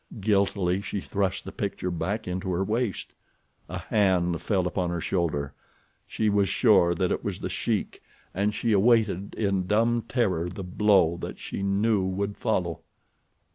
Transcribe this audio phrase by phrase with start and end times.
[0.19, 3.13] Guiltily she thrust the picture back into her waist.
[3.69, 5.53] A hand fell upon her shoulder.
[6.07, 8.01] She was sure that it was The Sheik
[8.33, 12.81] and she awaited in dumb terror the blow that she knew would follow.